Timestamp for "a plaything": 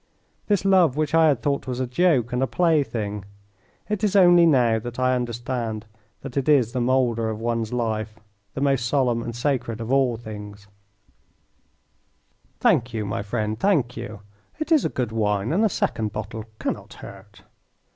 2.41-3.23